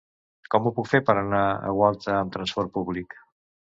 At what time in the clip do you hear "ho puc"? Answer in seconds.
0.69-0.87